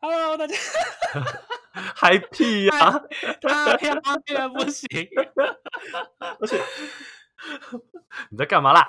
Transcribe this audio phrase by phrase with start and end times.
[0.00, 0.54] Hello，大家
[1.96, 3.02] 嗨屁呀！
[3.42, 3.94] 太漂
[4.26, 4.86] 亮不行，
[6.40, 6.60] 而且
[8.30, 8.88] 你在干嘛啦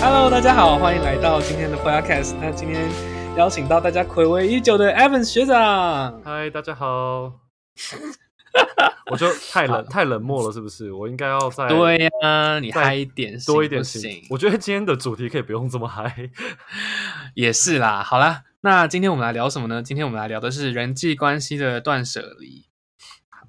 [0.00, 2.34] ？Hello，大家好，欢迎来到今天的 Podcast。
[2.40, 3.11] 那今天。
[3.36, 6.20] 邀请到大家暌违已久的 Evans 学长。
[6.22, 7.32] 嗨，大家好。
[9.10, 10.92] 我就太冷太冷漠了，是不是？
[10.92, 14.26] 我应该要再对呀、啊，你嗨一点多一点行，行。
[14.28, 16.30] 我觉得今天的主题可以不用这么嗨。
[17.34, 18.02] 也是啦。
[18.02, 19.82] 好啦，那今天我们来聊什么呢？
[19.82, 22.66] 今天我们来聊的是人际关系的断舍离。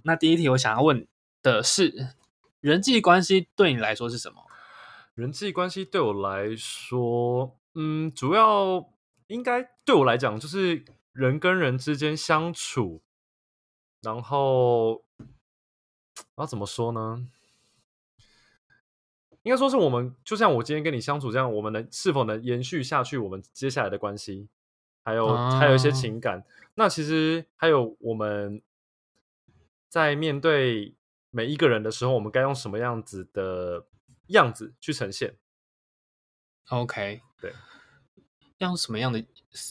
[0.03, 1.05] 那第一题我想要问
[1.41, 2.15] 的是，
[2.61, 4.43] 人际关系对你来说是什么？
[5.13, 8.92] 人际关系对我来说，嗯，主要。
[9.27, 13.01] 应该对我来讲，就是人跟人之间相处，
[14.01, 15.03] 然后，
[16.37, 17.27] 要怎么说呢？
[19.43, 24.47] 应该说是我们，就像我今天跟你相处这样，我们能是否能延续下去我们接下来的关系，
[25.03, 26.45] 还有、啊、还有一些情感。
[26.75, 28.61] 那其实还有我们
[29.89, 30.95] 在面对
[31.29, 33.85] 每一个人的时候，我们该用什么样子的
[34.27, 35.35] 样子去呈现
[36.69, 37.53] ？OK，对。
[38.59, 39.23] 用什么样的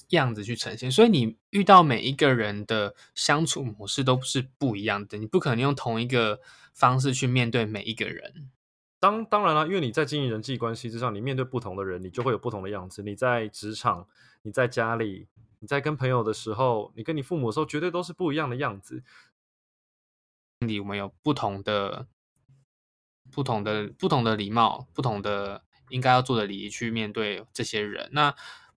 [0.08, 0.90] 样子去呈现？
[0.90, 6.40] 所以你遇到每一个人的相处模式都是不一样的，你不可能用同一个
[6.74, 8.50] 方式去面对每一个人。
[9.00, 13.02] 当当然了，因为你在经营人际关系之上，你面对不同的人，你就会有不同的样子。
[13.02, 14.06] 你在职场，
[14.42, 15.26] 你在家里，
[15.58, 19.02] 你在跟朋友的时候，你跟你父母的时候，绝对都是不一样的样子。
[20.60, 22.06] 你有没有不同的、
[23.32, 28.08] 不同的、不同的礼貌，不同的应该要做的礼仪去面对这些人？
[28.12, 28.32] 那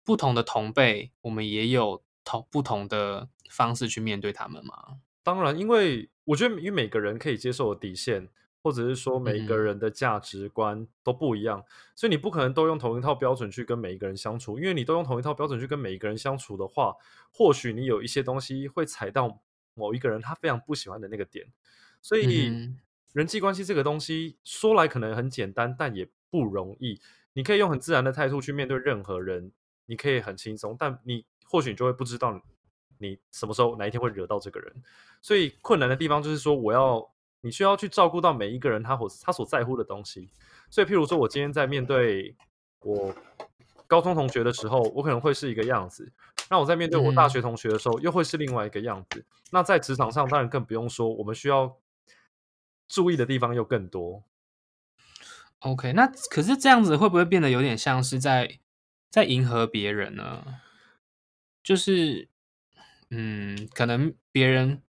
[0.06, 5.00] 不同的同辈，我们也有同不同的方式去面对他们吗？
[5.24, 8.30] 当然，因为我觉得，因为每个人可以接受的底线，
[8.62, 14.60] 或者是说每个人的价值观都不一样，嗯，所以你不可能都用同一套标准去跟每一个人相处。
[14.60, 16.94] 因为你都用同一套标准去跟每一个人相处的话，
[17.34, 19.42] 或许你有一些东西会踩到
[19.74, 21.48] 某一个人他非常不喜欢的那个点。
[22.04, 22.78] 所以，嗯，
[23.14, 27.02] 人际关系这个东西说来可能很简单，但也不容易。
[27.34, 29.52] 你可以用很自然的态度去面对任何人。
[29.86, 32.42] 你可以很轻松，但你或许你就会不知道
[32.98, 34.74] 你什么时候哪一天会惹到这个人。
[35.22, 37.08] 所以困难的地方就是说，我要
[37.42, 40.30] 你需要去照顾到每一个人他所他所在乎的东西。
[40.70, 42.36] 所以，譬如说我今天在面对
[42.82, 43.14] 我
[43.86, 46.04] 高中同学的时候，我可能会是一个样子；
[46.50, 49.20] 那我在面对我大学同学的时候，又会是另外一个样子。
[49.20, 49.26] 嗯。
[49.52, 51.78] 那在职场上，当然更不用说，我们需要
[52.88, 54.24] 注意的地方又更多。
[55.60, 58.60] OK，那可是这样子会不会变得有点像是在？
[59.16, 60.44] 在迎合别人呢，
[61.64, 62.28] 就是，
[63.10, 64.82] 嗯，可能别人，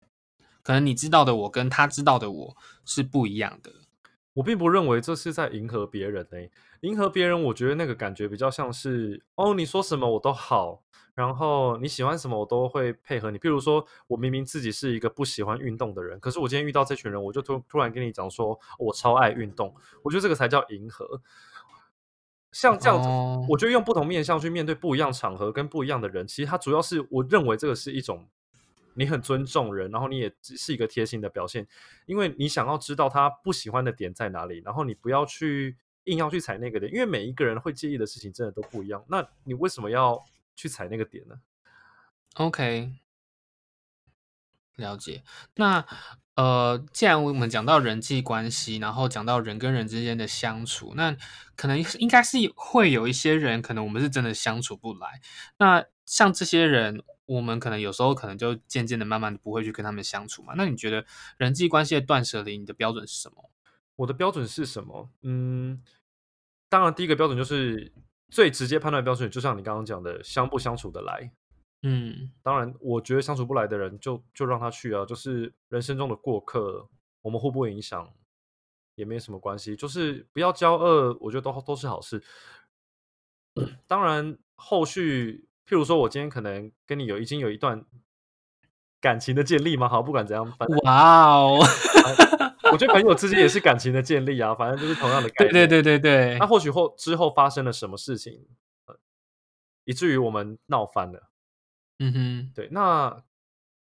[0.64, 3.72] 可能你知道的我跟他知道的我是不一样的。
[4.34, 6.50] 我并不认为这是在迎合别人诶，
[6.82, 10.82] 迎合别人，我觉得那个感觉比较像是，哦，你说什么我都好，
[11.14, 13.38] 然后你喜欢什么我都会配合你。
[13.38, 21.22] 譬如说，我明明自己是一个不喜欢运动的人，可是我今天遇到这群人，我就突突然跟你讲说，我超爱运动，我觉得这个才叫迎合。
[22.56, 23.46] 像这样子，oh.
[23.50, 28.30] 我觉得用不同面向去面对不一样场合跟不一样的人，其实它主要是我认为这个是一种
[28.94, 31.68] 你很尊重人，然后你也是一个贴心的表现，
[32.06, 40.24] 因为你想要知道他不喜欢的点在哪里，然后你不要去硬要去踩那个点，因为每一个人会介意的事情真的都不一样，那你为什么要
[40.56, 41.36] 去踩那个点呢
[42.36, 42.94] ？OK，
[44.78, 45.24] 了解。
[45.56, 45.86] 那。
[46.36, 51.16] 呃，既然我们讲到人际关系，然后讲到人跟人之间的相处，那
[51.56, 55.22] 可能应该是会有一些人，可能我们是真的相处不来。
[55.58, 60.54] 那像这些人，我们可能有时候可能就渐渐的、慢慢的不会去跟他们相处嘛。
[60.58, 61.06] 那你觉得
[61.38, 63.50] 人际关系的断舍离，你的标准是什么？
[63.96, 65.10] 我的标准是什么？
[65.22, 65.82] 嗯，
[66.68, 67.94] 当然第一个标准就是
[68.30, 71.32] 最直接判断标准，就像你刚刚讲的，相不相处得来。
[71.88, 76.90] 嗯，当然，我觉得相处不来的人就就让他去啊，就是人生中的过客，
[77.22, 78.12] 我们互不影响
[78.96, 82.24] 也没什么关系，就是不要骄傲，我觉得都都是好事。
[83.86, 87.86] 当然，后续譬如说我今天可能跟你有已经有一段
[89.00, 91.60] 感情的建立嘛，好，不管怎样，反正哇哦，
[92.72, 96.40] 我觉得朋友之间也是 感情的建立啊，反正就是同样的概念，对对对对对。
[96.40, 98.48] 那或许后之后发生了什么事情，
[99.84, 101.30] 以至于我们闹翻了。
[102.00, 103.24] 嗯哼，对，那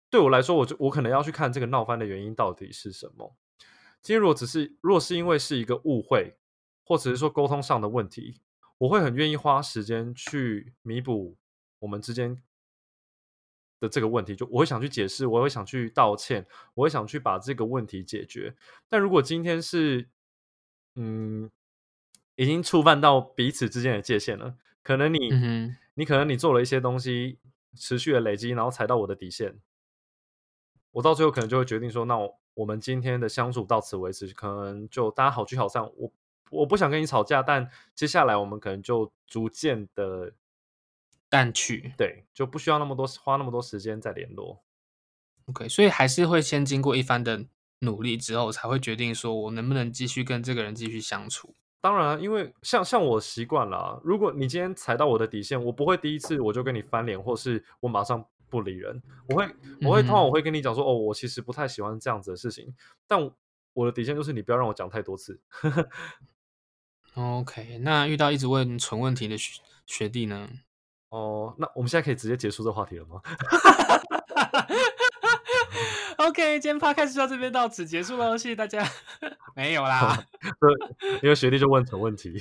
[0.09, 3.36] 对我来说，我就我可能要去看这个闹翻的原因到底是什么。
[4.01, 6.38] 今天如果只是，如果是因为是一个误会，
[6.86, 8.39] 或者是说沟通上的问题，
[8.77, 11.36] 我会很愿意花时间去弥补
[11.80, 12.42] 我们之间
[13.81, 18.56] 的这个问题，就我会想去解释，我会想去道歉，我会想去把这个问题解决。
[18.88, 20.07] 但如果今天是，
[20.95, 21.51] 嗯，
[22.36, 27.39] 已经触犯到彼此之间的界限了，可能你，嗯、你可能你做了一些东西，
[27.75, 29.60] 持续的累积，然后踩到我的底线，
[30.92, 35.84] 我到最后可能就会决定说，那我我们今天的相处到此为止，可能就大家好聚好散。
[35.84, 36.12] 我
[36.50, 40.34] 我不想跟你吵架，但接下来我们可能就逐渐的。
[41.30, 44.64] 淡去，对，就不需要那么多花那么多时间再联络。
[45.48, 47.46] OK，所以还是会先经过一番的
[47.80, 51.54] 努力之后，才会决定说我能不能继续跟这个人继续相处。
[51.79, 59.01] 当然，因为像像我习惯了，如果你今天踩到我的底线，我不会第一次我就跟你翻脸，或是我马上不理人。
[59.29, 59.47] 我会，
[59.81, 62.75] 我会通常我会跟你讲说，嗯、哦，我其实不太喜欢这样子的事情，
[63.07, 63.31] 但
[63.74, 65.39] 我的底线就是你不要让我讲太多次。
[67.15, 70.50] OK，那遇到一直问蠢问题的学学弟呢？
[71.09, 73.21] 哦，那我们现在可以直接结束这话题了吗
[76.18, 78.88] ？OK，今天 Podcast 就到这边到此结束了，谢谢大家。
[79.56, 80.25] 没有啦，
[81.24, 82.34] 因为学弟就问成问题。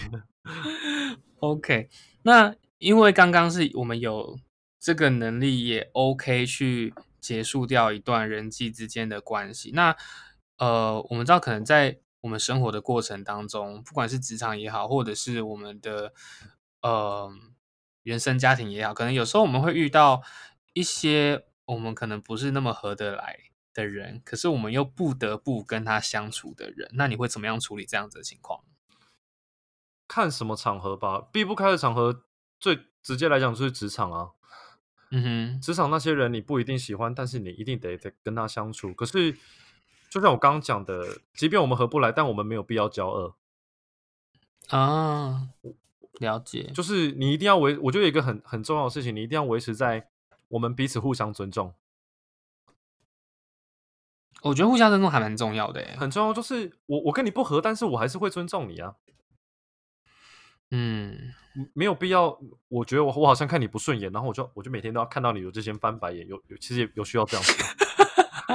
[1.40, 1.88] OK，
[2.23, 4.38] 那因为刚刚是我们有
[4.78, 9.70] 这个能力，也 OK 去结束掉一段人际之间的关系。
[9.75, 9.96] 那
[10.58, 16.12] 呃，我们知道可能在我们生活的过程当中，不管是职场也好，或者是我们的
[16.82, 17.31] 呃。
[18.06, 20.23] 原生家庭也好，可能有时候我们会遇到
[20.75, 23.37] 一些我们可能不是那么合得来
[23.76, 28.64] 的人，可是我们又不得不跟他相处的人，那你会怎么样处理这样子的情况？
[30.08, 32.25] 看什么场合吧，避不开的场合，
[32.58, 34.31] 最直接来讲就是职场啊。
[35.11, 38.93] 嗯哼，职场那些人你不一定喜欢，但是你一定得得跟他相处。
[38.94, 39.32] 可是，
[40.11, 43.37] 就像我刚刚讲的，即便我们合不来，但我们没有必要交恶
[44.69, 45.49] 啊。
[46.19, 50.08] 了解，就是你一定要维，我觉得有一个很很重要的事情，你一定要维持在
[50.49, 51.75] 我们彼此互相尊重。
[54.42, 56.32] 我觉得互相尊重还蛮重要的，很重要。
[56.32, 58.94] 就是我我跟你不合，但是我还是会尊重你啊。
[60.70, 61.32] 嗯，
[61.74, 62.38] 没有必要。
[62.68, 67.52] 我觉得我我好像看你不顺眼，然后我就我就每天都要看到你有这些翻白眼，有有其实也有需要这样子，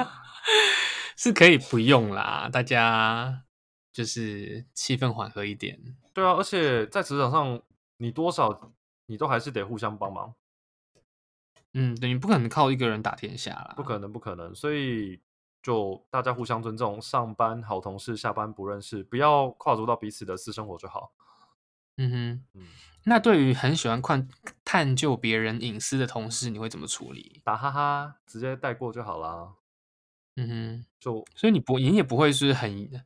[1.16, 3.44] 是可以不用啦，大家
[3.92, 5.80] 就是气氛缓和一点。
[6.12, 7.62] 对啊，而且在职场上，
[7.96, 8.72] 你多少
[9.06, 10.34] 你都还是得互相帮忙。
[11.72, 14.54] 嗯，对，你不可能靠一个人打天下啦，不可能，不可能。
[14.54, 15.18] 所以
[15.62, 21.12] 就大家互相尊重，上班好同事，下班不认识，不要跨足到彼此的私生活就好。
[21.96, 22.66] 嗯哼，嗯，
[23.04, 24.28] 那对于很喜欢探
[24.64, 27.40] 探究别人隐私的同事，你会怎么处理？
[27.44, 29.54] 打哈哈，直接带过就好啦。
[30.36, 33.04] 嗯哼，就所以你不，你也不会是很。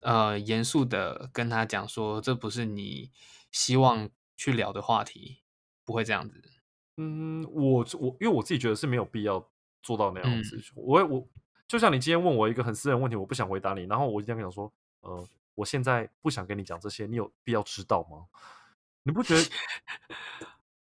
[0.00, 3.10] 呃，严肃的跟他讲说，这不是你
[3.50, 5.38] 希望去聊的话题，
[5.82, 6.42] 不会这样子。
[6.98, 9.48] 嗯，我我因为我自己觉得是没有必要
[9.82, 10.58] 做到那样子。
[10.58, 11.28] 嗯、我我
[11.66, 18.26] 就像你今天问我一个很私人问题，我不想回答你，然后我一定要跟你讲说，呃，我现在不想跟你讲这些，你有必要知道吗？
[19.02, 19.42] 你不觉得？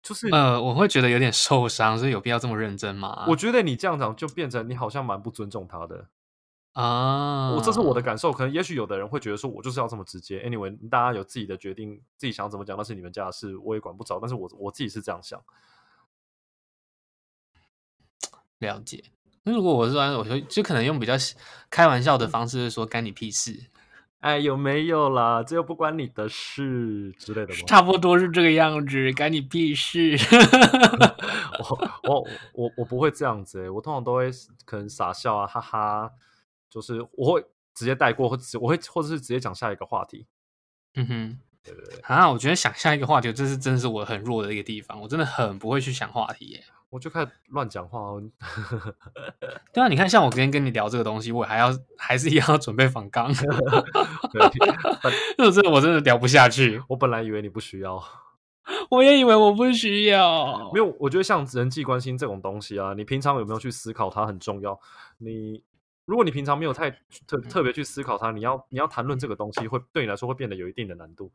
[0.03, 3.25] 就是呃，我会觉得有点受伤，所以有必要这么认真吗？
[3.29, 6.09] 我觉得你这样讲就变成你好像蛮不尊重他的。
[6.73, 10.43] 啊，我这是我的感受，可能也许有的人会觉得说，我就是要这么直接。
[10.43, 14.19] Anyway，大家有自己的决定，自己想怎么讲那是你们家的事，我也管不着。
[14.19, 15.41] 但是我我自己是这样想。
[18.57, 19.05] 了解。
[19.43, 21.13] 那如果我是说，我就就可能用比较
[21.69, 23.67] 开玩笑的方式说，干你屁事？
[24.19, 25.43] 哎，有没有啦？
[25.43, 27.59] 这又不关你的事之类的吗？
[27.67, 30.15] 差不多是这个样子，干你屁事？
[31.59, 34.31] 我我我我不会这样子，我通常都会
[34.65, 36.11] 可能傻笑啊，哈哈。
[36.69, 37.45] 就是我会
[37.75, 40.25] 直接带过，或者我会或者是直接讲下一个话题。
[40.95, 41.99] 嗯哼，对对对。
[42.03, 44.99] 啊，我觉得想下一个话题，这是真的是我很弱的一个地方。
[45.01, 46.63] 我真的很不会去想话题耶。
[46.93, 48.21] 我就开始乱讲话哦。
[49.73, 53.33] 对啊，你看，像我今天跟你聊这个东西，我还要还是一样要准备访纲。
[55.35, 56.83] 这真的我真的聊不下去。
[56.89, 57.99] 我本来以为你不需要，
[58.91, 60.69] 我也以为我不需要。
[60.71, 64.79] 没有，我觉得像人际关系这种东西啊，你平常有没有去思考它很重要。
[65.17, 65.63] 你。
[66.05, 66.91] 如果你平常没有太
[67.25, 71.31] 特特别去思考它，你要你要谈论这个东西，会对你来说会变得有一定的难度。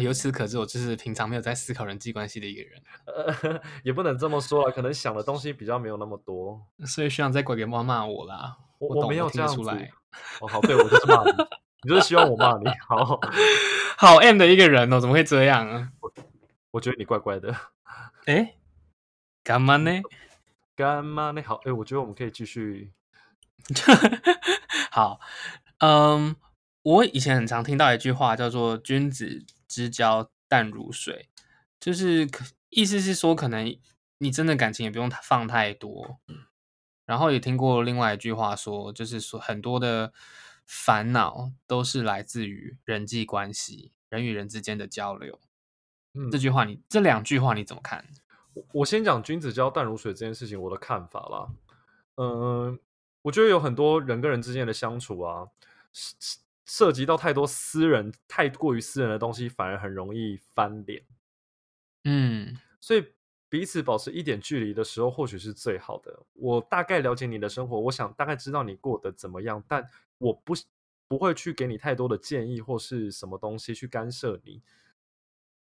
[0.00, 2.82] 由此可知，我就是平常没有在思考人际关系的一个人。
[3.06, 8.56] 呃， 也不能这么说啊，可能想的东西比较没有那么多，所以学长在鬼给妈骂我啦。
[8.78, 9.54] 我我，我没有这样子。
[9.54, 9.90] 出来
[10.40, 11.30] 哦，好，对我就是骂你，
[11.82, 12.64] 你就是希望我骂你。
[12.88, 13.20] 好
[13.96, 15.90] 好 M 的一个人哦，怎么会这样啊？
[16.00, 16.12] 我
[16.72, 17.54] 我觉得你怪怪的。
[18.26, 18.54] 哎，
[19.42, 20.00] 干嘛呢？
[20.76, 21.42] 干嘛呢？
[21.42, 22.92] 好，哎，我觉得我们可以继续。
[24.90, 25.20] 好，
[25.78, 26.34] 嗯，
[26.82, 31.28] 我以前很常听到一句话，叫做“君子之交淡如水”，
[31.80, 32.28] 就是
[32.70, 33.78] 意思是说，可能
[34.18, 36.18] 你真的感情也不用放太多。
[37.06, 40.12] 然后也听过另外一句话说，就是说很多的
[40.64, 45.38] 烦恼都是来自于人际关系，人与人之间的交流。
[46.14, 48.06] 嗯，这句话你这两句话你怎么看？
[48.72, 51.48] 我先讲君子交淡如水这件事情，我的看法啦。
[52.16, 52.78] 嗯，
[53.20, 55.48] 我觉得有很多人跟人之间的相处啊，
[56.64, 61.04] 涉及到太多私人、太过于私人的东西，反而很容易翻脸。
[62.04, 63.04] 嗯，所以
[63.48, 66.26] 彼此保持一点距离的时候，或许是最好的。
[66.34, 69.86] 我大概了解你的生活，我想大概知道你过得怎么样，但
[70.18, 70.54] 我不
[71.06, 74.62] 不会去给你太多的建议或是什么东西去干涉你。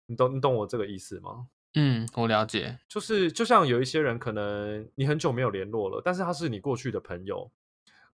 [0.06, 1.48] 你懂你懂我这个意思吗？
[1.74, 2.78] 嗯，我了解。
[2.86, 7.50] 就是就像有一些人，可能你很久没有联络了，但是他是你过去的朋友。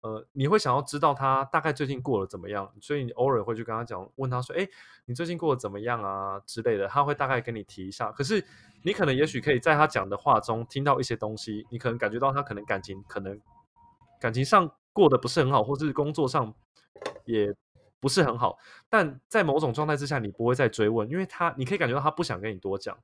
[0.05, 4.67] 呃，你会想要知道他大概最近过得怎么样，所以你偶尔会去跟他讲，问他说：“哎，
[5.05, 8.11] 你最近过得怎么样啊？”之类的，他会大概跟你提一下。
[8.11, 8.45] 可是
[8.83, 13.41] 你可能也许可以在他讲的话中听到一些东西，你可能感觉到他可能感情可能
[14.21, 16.53] 感情上过得不是很好，或是工作上
[17.25, 17.51] 也
[17.99, 18.59] 不是很好。
[18.87, 22.95] 但在某种状态之下，你不会再追问，因为他你可以感觉到他不想跟你多讲。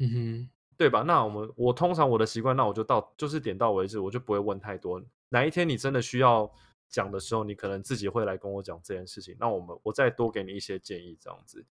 [0.00, 1.00] 嗯哼，对吧？
[1.00, 5.02] 那我们我通常我的习惯，那我就到就是点到为止，我就不会问太多。
[5.30, 6.52] 哪一天你真的需要
[6.88, 9.36] 讲的时候，你可能自己会来跟我讲这件事情。
[9.38, 11.66] 那我们我再多给你一些建议，这样子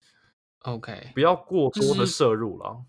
[0.60, 2.84] ，OK，不要过多的摄入了。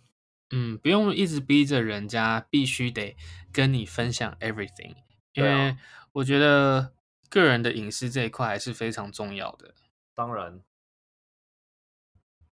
[0.51, 3.15] 嗯，不用一直逼着人家必须得
[3.51, 4.95] 跟你分享 everything，
[5.33, 5.77] 因为
[6.13, 6.93] 我觉得
[7.29, 9.73] 个人的隐私这一块还是非常重要的。
[10.13, 10.61] 当然。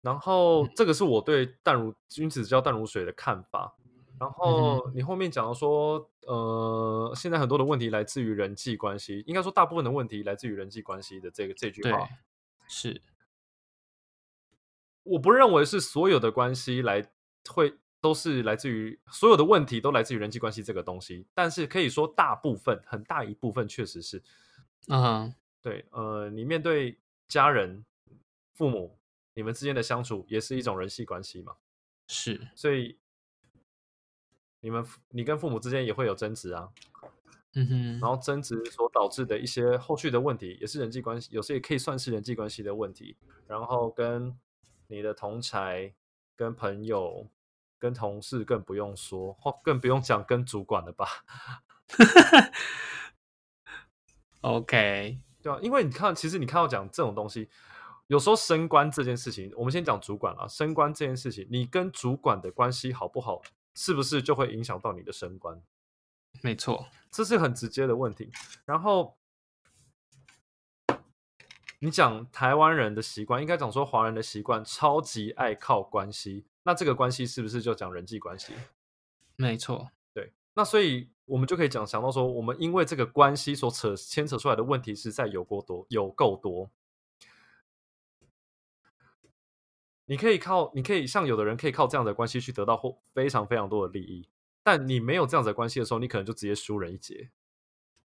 [0.01, 3.77] 然后这个是我对淡如君子交淡如水的看法。
[4.23, 12.07] 然后你后面讲到说，呃，现在很多的问题来自于人际关系，应该说大部分的问题来自于人际关系的这个这句话，
[12.67, 13.01] 是。
[15.03, 17.05] 我不认为是所有的关系来
[17.49, 24.23] 会都是来自于所有的问题都来自于人际关系这个东西，但是可以说大部分很大一部分确实是。
[24.87, 27.83] 嗯、uh-huh，对，呃，你面对家人、
[28.53, 28.97] 父母。
[29.35, 31.55] 你们之间的相处也是一种人际关系嘛？
[32.07, 32.95] 是，所以
[34.63, 36.70] 你们你跟父母之间也会有争执啊，
[37.53, 43.17] 嗯哼，然后争执所导致的一些后续的问题，也是人际关系，有时也可以算是人际关系的问题。
[43.46, 44.39] 然后跟
[44.88, 45.93] 你的同才、
[46.38, 47.27] 跟朋友、
[47.77, 51.08] 跟同事更不用说，或更不用讲跟主管了吧？
[54.39, 57.50] OK，对啊，因为你看，其实你看到讲这种东西。
[58.08, 60.48] 有时候升官这件事情，我们先讲主管啊。
[60.48, 63.41] 升官这件事情，你跟主管的关系好不好，
[63.75, 65.61] 是不是就会影响到你的升官？
[66.41, 68.31] 没错，这是很直接的问题。
[68.65, 69.17] 然后
[71.79, 76.45] 你讲台湾人的习惯，应该讲说华人的习惯，超级爱靠关系。
[76.63, 78.53] 那这个关系是不是就讲人际关系？
[79.35, 80.31] 没错，对。
[80.53, 86.69] 那所以我们就可以讲想到说，我们因为这个关系所扯牵扯出来的问题实在有过多，有够多。
[90.05, 94.27] 你可以靠，你可以像有的人可以靠这样的关系去得到或非常非常多的利益，
[94.63, 97.31] 但你没有这样子的关系的时候，你可能就直接输人一截。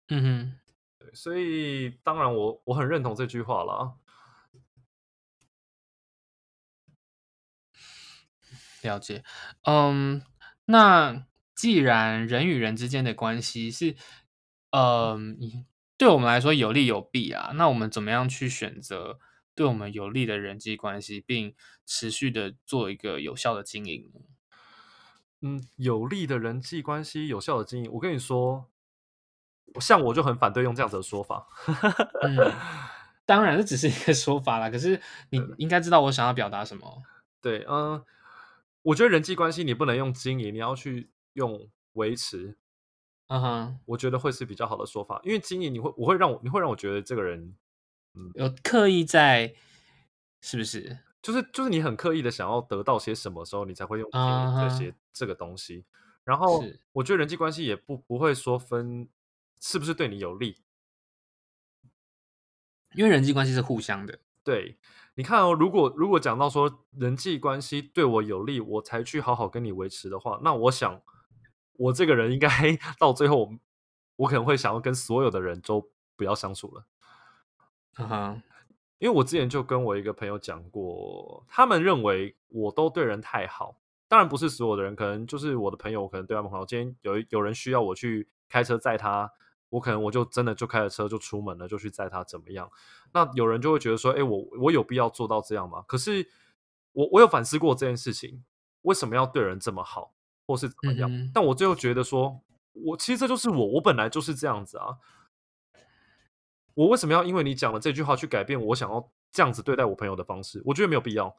[0.09, 0.59] 嗯哼，
[0.99, 3.97] 对，所以当然我我很认同这句话了。
[8.83, 9.25] 了解，
[9.63, 10.23] 嗯，
[10.67, 13.97] 那既然人与人之间的关系是，
[14.73, 15.39] 嗯，
[15.97, 19.19] 对我们来说有利有弊啊，那我们怎么样去选择？
[19.55, 21.55] 对我们有利的人际关系，并
[21.87, 24.11] 持续的做一个有效的经营。
[25.41, 27.93] 嗯，有利的人际关系，有效的经营。
[27.93, 28.71] 我跟你说，
[29.81, 31.47] 像我就很反对用这样子的说法。
[32.23, 32.53] 嗯，
[33.27, 34.71] 当然，这只是一个说法啦。
[34.71, 37.03] 可是你应该知道我想要表达什么。
[37.41, 38.03] 对，嗯，
[38.83, 42.57] 我觉得人际关系你不能用经营，你要去用维持。
[43.29, 47.55] 嗯哼，我觉得会是比较好的说法，因为经营你会，我会让我，你会让我觉得这个人。
[48.15, 49.55] 嗯，有刻意在，
[50.41, 50.99] 是不是？
[51.21, 54.95] 就是就是你很刻意的想要得到些什么时候，你才会用这些、uh-huh.
[55.13, 55.85] 这个东西。
[56.23, 59.09] 然后我觉得人际关系也不不会说分
[59.61, 60.59] 是不是对你有利，
[62.95, 64.19] 因为人际关系是互相的。
[64.43, 64.79] 对，
[65.15, 71.01] 你看哦，如果如果讲到说人际关系对我有利，我才去好好跟你维持的话，那我想
[71.73, 72.49] 我这个人应该
[73.01, 73.55] 到最后，
[74.17, 76.87] 我可能会想要跟所有的人都不要相处了。
[77.99, 78.43] 嗯哼，
[78.99, 83.77] 因为我之前就跟我一个朋友讲过，他们认为我都对人太好，
[84.09, 86.65] 当然不是所有的人，可能就是我的朋友，我可能对他们很好。
[86.67, 89.31] 今天有有人需要我去开车载他，
[89.71, 92.71] 我可能我就真的就开着车就出门了，就去载他怎么样？
[93.13, 95.85] 那有人就会觉得说，哎，我我有必要做到这样吗？
[95.87, 96.27] 可是
[96.93, 98.45] 我我有反思过这件事情，
[98.83, 100.13] 为什么要对人这么好？
[100.47, 101.11] 或是怎么样。
[101.11, 102.41] 嗯、但我最后觉得说，
[102.73, 104.99] 我其实这就是我，我本来就是这样子啊。
[106.75, 110.61] 我为什么要因为你讲了这句话去改变我想要这样子对待我朋友的方式？
[110.67, 111.37] 我觉得没有必要。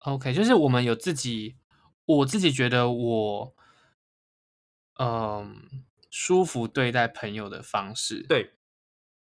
[0.00, 1.56] OK，就是我们有自己，
[2.04, 3.54] 我自己觉得我，
[4.98, 5.52] 嗯、呃，
[6.10, 8.52] 舒服对待朋友的方式，对，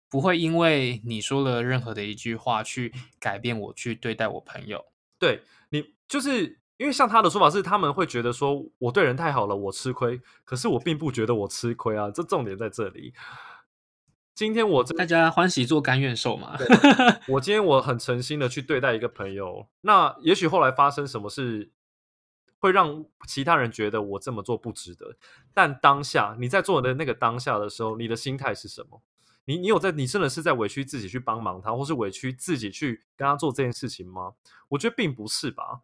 [0.09, 4.83] 不会因为你说了任何的一句话去改变我去对待我朋友。
[5.19, 13.13] 对，你就是因为像他的说法是，他们会觉得说我对人太好了，我吃亏，可是我并不觉得我吃亏啊，这重点在这里。
[14.33, 16.57] 今天我大家欢喜做甘愿受嘛。
[17.27, 21.71] 我今天我很诚心的去对待一个朋友，那也许后来发生什么事，
[22.59, 25.15] 会让其他人觉得我这么做不值得。
[25.53, 29.01] 但当下你在做的那个当下的时候，你的心态是什么？
[29.45, 34.33] 你你有在你真的是在委屈自己去帮忙他，或是委屈自己去跟他做这件事情吗？
[34.69, 35.81] 我觉得并不是吧。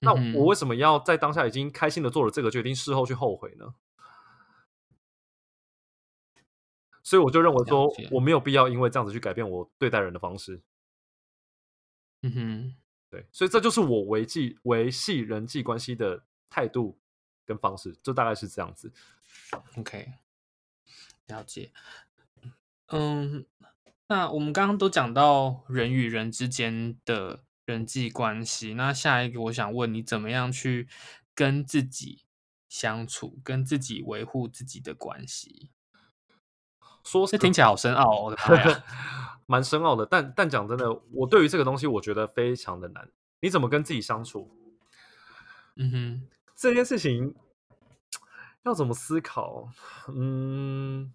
[0.00, 3.74] 那我为什么要在当下已经开心的做了这个决定，事后去后悔呢？
[7.08, 10.60] 所以我就认为说，我没有必要因为这样子去改变我对待人的方式。
[12.20, 12.76] 嗯哼，
[13.08, 16.98] 对，所以这就是我维系维系人际关系的态度
[17.46, 18.92] 跟方式，就大概是这样子。
[19.76, 20.12] OK，
[21.28, 21.72] 了解。
[22.88, 23.46] 嗯，
[24.08, 30.86] 那我们刚刚都讲到人与人之间的人际关系，那下一个我想问你，怎么样去
[31.34, 32.24] 跟自己
[32.68, 35.70] 相处，跟自己维护自己的关系？
[37.08, 38.84] 说这听起来好深奥，我的妈呀，
[39.46, 40.04] 蛮深奥的。
[40.04, 43.10] 但但讲真的，我对于这个东西，我觉得非常的难。
[43.40, 44.54] 你怎么跟自己相处？
[45.76, 47.34] 嗯哼，这件事情
[48.64, 49.70] 要怎么思考？
[50.08, 51.14] 嗯，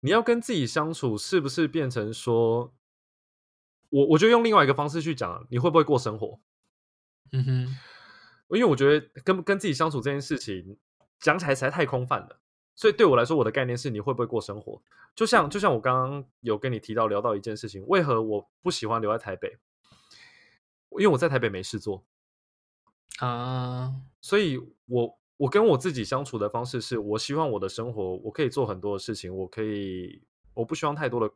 [0.00, 2.72] 你要跟自己相处，是不是变成说，
[3.90, 6.40] 我我就用另外一个方式去讲，你会不会过生活？
[7.32, 7.76] 嗯哼，
[8.56, 10.78] 因为我觉得跟跟自己相处这件事情。
[11.20, 12.40] 讲起来实在太空泛了，
[12.74, 14.80] 所以对我来说，我的概念是你会不会过生活？
[15.14, 19.58] 就像就像我刚刚有跟你提到聊到一件事情，为何我不喜欢留在台北？
[20.92, 22.04] 因为我在台北没事做
[23.18, 23.92] 啊，uh...
[24.20, 30.22] 所以我我跟我自己相处的方式是，我希望我的生活我可以做很多的事情，我可以
[30.54, 31.32] 我不希望太多的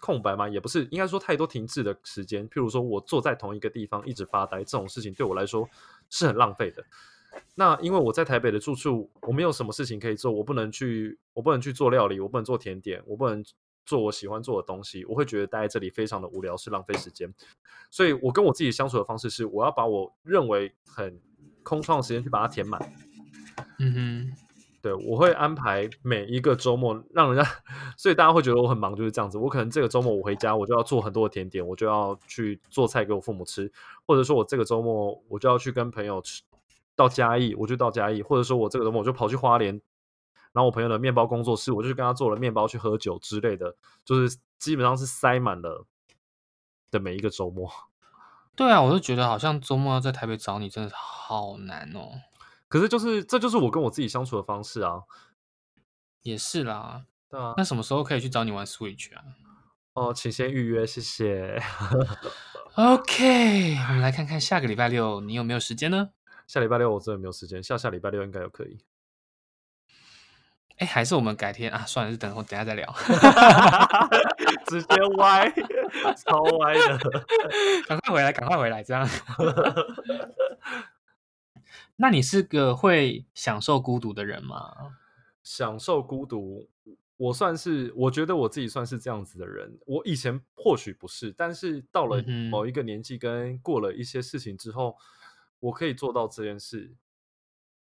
[0.00, 5.68] 空白嘛，也不是应该说太多停滞的时间，譬如说我坐在同一个地方一直发呆这种事情，对我来说
[6.08, 6.84] 是很浪费的。
[7.54, 13.42] 那因为我在台北的住处，我没有什么事情可以做，我不能去，我不能去做料理，我不能做甜点，我不能
[13.86, 17.32] 做我喜欢做的东西，我会觉得待在这里非常的无聊，是浪费时间。
[17.90, 21.18] 所以我跟我自己相处的方式是，我要把我认为很
[21.62, 22.80] 空旷的时间去把它填满。
[23.78, 24.32] 嗯哼，
[24.82, 27.50] 对，我会安排每一个周末，让人家，
[27.96, 29.38] 所以大家会觉得我很忙，就是这样子。
[29.38, 33.72] 我可能这个周末我回家，我就要做很多的甜点，我就要去做菜给我父母吃，
[34.06, 36.42] 或者说我这个周末我就要去跟朋友吃。
[36.96, 39.72] 到嘉义，我就到嘉义，或者说我这个周末我就跑去花莲，
[40.52, 45.86] 然后我朋友的面包工作室，我就去跟他做了面包，去喝酒之类的，就是基本上是塞满了
[46.90, 47.70] 的每一个周末。
[48.56, 52.22] 对啊，我就觉得好像周末要在台北找你，真的好难哦。
[52.68, 55.02] 可是就是这就是我跟我自己相处的方式啊。
[56.22, 57.52] 也是啦，对啊。
[57.58, 59.22] 那什么时候可以去找你玩 Switch 啊？
[59.92, 61.62] 哦，请先预约，谢谢。
[62.74, 66.10] OK，我们来看看下个礼拜六你有没有时间呢？
[66.46, 68.78] 下礼拜六我真的没有时间，下下礼拜六应该有可以。
[70.78, 71.84] 哎，还是我们改天啊？
[71.86, 72.94] 算了，就等我等下再聊。
[74.68, 75.50] 直接歪，
[76.16, 76.98] 超歪的。
[77.88, 79.08] 赶快回来，赶快回来，这样。
[81.96, 84.98] 那你是个会享受孤独的人吗？
[85.42, 86.68] 享受孤独，
[87.16, 89.78] 我算是，我觉得我自己算是这样子的人。
[89.86, 94.90] 我以前或许不是，但是到了某一个年纪，跟过了一些事情之后。
[94.90, 95.02] 嗯
[95.60, 96.94] 我可以做到这件事，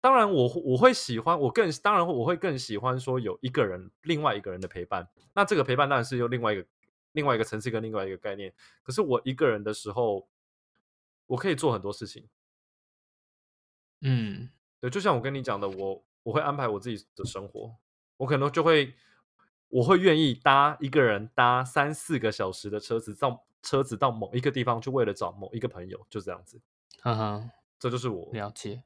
[0.01, 5.07] 当然我我会喜欢，我更当然我会更喜欢说有一个人，另外一个人的陪伴。
[5.33, 6.65] 那这个陪伴当然是有另外一个
[7.13, 8.53] 另外一个层次跟另外一个概念。
[8.83, 10.27] 可是我一个人的时候，
[11.27, 12.27] 我可以做很多事情。
[14.01, 14.49] 嗯，
[14.81, 17.73] 对，就像我跟你讲的，我我会安排我自己的生活，
[18.17, 18.93] 我可能就会
[19.69, 26.59] 我会愿意搭一个人搭三四个小时的车子到车子到某一个地方，就为了找某一个朋友，就这样子。
[27.03, 28.85] 哈哈，这就是我了解。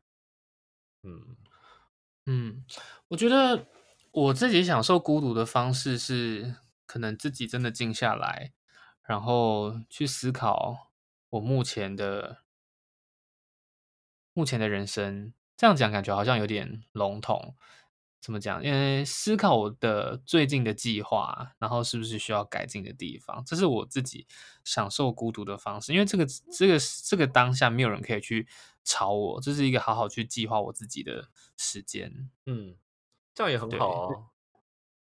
[1.03, 1.38] 嗯
[2.25, 2.65] 嗯，
[3.10, 3.67] 我觉得
[4.12, 6.56] 我自己享受孤独的方式是，
[6.88, 8.53] 可能自己真的静下来，
[9.03, 10.89] 然后去思考
[11.30, 12.39] 我目前的
[14.34, 15.32] 目前的人生。
[15.56, 17.56] 这样讲感觉好像有点笼统，
[18.19, 18.62] 怎么讲？
[18.63, 24.27] 因为思考我的最近的计划，然后是不是需要改进的地方，这是我自己
[24.65, 25.93] 享受孤独的方式。
[25.93, 28.47] 因为这个这个这个当下没有人可以去
[28.84, 32.30] 吵我，这是一个好好去计划我自己的时间。
[32.45, 32.75] 嗯，
[33.34, 34.15] 这样也很好啊。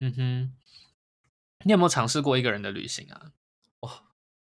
[0.02, 0.54] 嗯哼，
[1.64, 3.32] 你有没有尝试过一个人的旅行啊？
[3.80, 3.90] 哦，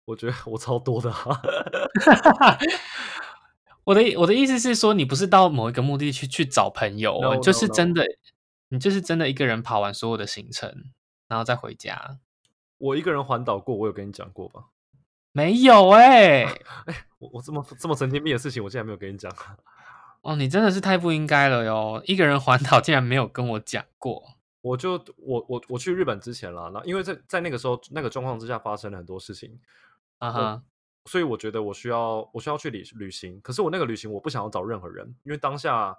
[0.04, 1.40] 我觉得我超多的啊。
[3.84, 8.04] 我的我的意思是说，你不是到某一个目的地去去找朋友，no, 就是真的。
[8.68, 10.92] 你就是真的一个人跑完所有的行程，
[11.28, 12.18] 然后再回家。
[12.78, 14.64] 我一个人环岛过，我有跟你讲过吧？
[15.32, 16.44] 没有哎、欸，
[16.86, 19.32] 哎、欸，我我这么这么神经病的事情，我竟然没有跟你讲。
[20.22, 22.02] 哦，你真的是太不应该了哟！
[22.06, 24.22] 一个人环岛竟然没有跟我讲过。
[24.62, 29.60] 我就我我我去日本之前啦，那因为在在那个时候那个状况之下发生了很多事情
[30.18, 31.10] 啊哈，uh-huh.
[31.10, 33.40] 所以我觉得我需要我需要去旅旅行。
[33.40, 35.96] 可是我那个旅行我不想要找任何人，因为当下。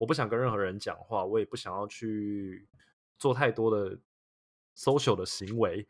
[0.00, 2.66] 我不想跟任何人讲话，我也不想要去
[3.18, 3.98] 做太多的
[4.74, 5.86] social 的行为，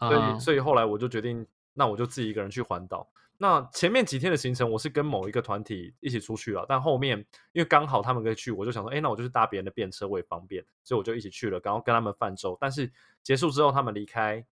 [0.00, 0.40] 所以、uh-huh.
[0.40, 3.08] 所以后来我就决定，那我就自己一个人去环岛。
[3.38, 12.58] 那前面几天的行程我是跟某一个团体一起出去了，但后面因为刚好他们可以去，我就想说，哎，那我就去搭别人的便车，我也方便，所以我就一起去了，然后跟他们泛舟。
[12.60, 12.90] 但是
[13.22, 14.44] 结束之后他们离开，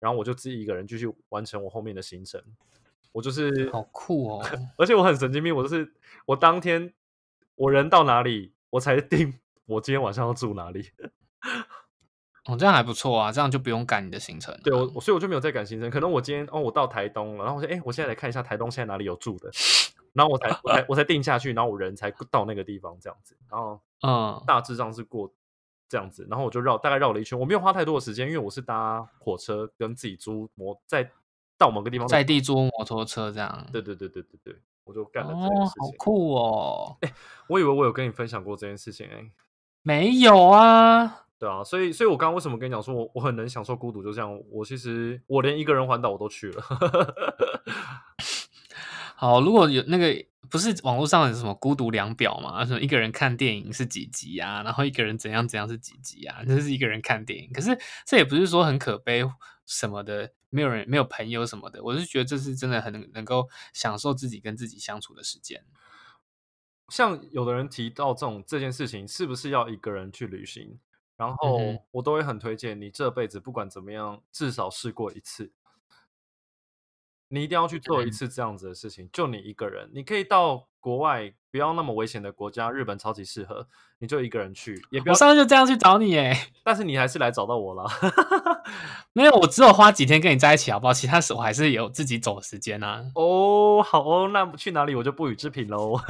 [0.00, 2.42] 然后我就自己一个人继续完成我后面的行程。
[3.12, 4.44] 我就是好酷哦，
[4.76, 5.94] 而且我很神经病，我就是
[6.26, 6.92] 我当天。
[7.56, 10.90] 我人到哪里，我才定我今天晚上要住哪里。
[12.46, 14.54] 哦，这样还不错啊，这样就不用赶你的行程。
[14.62, 15.88] 对，我所以我就没有再赶行程。
[15.88, 19.50] 可能我今天哦，我到台东了，然后我说，哎，我现在来看一下台东现在哪里有住的，
[20.12, 23.34] 然后我才我才我才定下去，然后我人才到那个地方这样子。
[23.50, 25.32] 然后嗯，大致上是过
[25.88, 31.10] 这样子，然后我就绕大概绕了一圈，我没有花太多的时间，因为我是搭火车跟自己租摩在
[31.56, 33.66] 到某个地方在地租摩托车这样。
[33.72, 34.56] 对对对对对对。
[34.84, 35.82] 我就干了这件事情。
[35.82, 36.96] 哦，好酷哦！
[37.00, 37.12] 哎，
[37.48, 39.30] 我以为我有跟你分享过这件事情，哎，
[39.82, 41.22] 没有啊。
[41.36, 44.02] 对啊，所以，所以我刚刚为什么跟你讲说我我很能享受孤独？
[44.02, 46.62] 就这样，我其实我连一个人环岛我都去了。
[49.16, 50.14] 好，如果有那个
[50.50, 52.64] 不是网络上有什么孤独量表嘛？
[52.64, 54.62] 说一个人看电影是几集啊？
[54.62, 56.44] 然后一个人怎样怎样是几集啊？
[56.44, 59.24] 就是一个人看电影，可是这也不是说很可悲
[59.66, 60.32] 什么的。
[60.50, 65.64] 没有人，没有朋友什么的，我是觉得这是真的很能能够享受自己跟自己相处的时间。
[66.90, 70.78] 像有的人提到这种这件事情，是不是要一个人去旅行？
[71.16, 71.58] 然后
[71.90, 75.50] 我都会很推荐你这辈子不管怎么样，至少试过一次。
[77.26, 83.66] 你一定要去做一次这样子的事情，就你一个人，你可以到国外不要那么危险的国家，日本超级适合，
[83.98, 84.80] 你就一个人去。
[84.92, 87.90] 也不要我上次就这样去找你哎，但是你还是来找到我了。
[89.14, 90.92] 没有，我只有花几天跟你在一起，好不好？
[90.92, 93.04] 其他时候还是有自己走的时间啊。
[93.14, 95.98] 哦，好哦，那去哪里我就不予置评喽。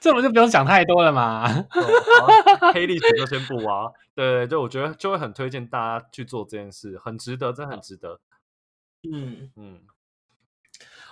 [0.00, 1.46] 这我就不用讲太多了嘛。
[1.48, 3.92] 哦、黑历史就先不挖。
[4.14, 8.18] 对，就我觉得就会很推荐大家去做这件事，很值得，真的很值得。
[9.10, 9.80] 嗯嗯，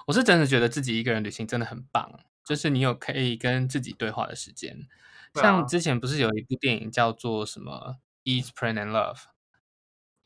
[0.07, 4.89] 我是真的觉得自己一个人旅行真的很棒，就是你有可以跟自己对话的时间。
[5.35, 7.97] 啊、像之前不是有一部电影叫做什么
[8.29, 9.17] 《Eat, Pray and Love》？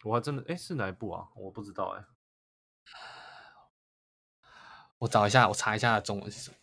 [0.03, 1.29] 我还真的哎，是哪一部啊？
[1.37, 2.05] 我不知道哎。
[4.99, 6.57] 我找一下，我查一下中文是什么。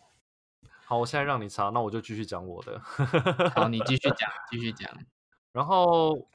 [0.84, 2.78] 好，我现在让你查，那我就继续讲我的。
[3.56, 4.92] 好，你继续讲， 继续讲。
[5.54, 6.28] 然后，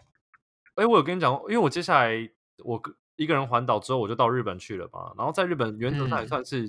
[0.76, 2.30] 哎，我有跟你讲，因为我接下来
[2.64, 2.80] 我
[3.16, 5.12] 一个人环岛之后，我就到日本去了嘛。
[5.18, 6.66] 然后在日本，原则上也算是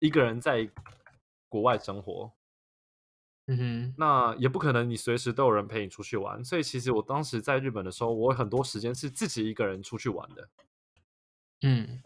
[0.00, 0.68] 一个人在
[1.48, 2.33] 国外生活。
[3.46, 6.42] 嗯哼，那也不可能你随时都有人陪你出去玩。
[6.44, 10.48] 所以其实我当时在日本的时候，我有很多时间是自己一个人出去玩的。
[11.62, 12.02] 嗯，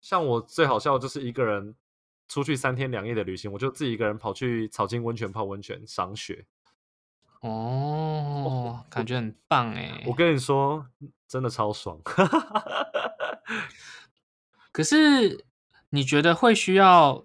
[0.00, 1.74] 像我最好笑的就是一个人。
[2.28, 6.44] 出去三天两夜的旅行，我就自己一个人跑去草津温泉泡温泉赏雪。
[7.38, 10.02] 哦，感觉很棒哎！
[10.04, 10.84] 我跟你说，
[11.28, 12.00] 真的超爽。
[14.72, 15.46] 可是
[15.90, 17.24] 你觉得会需要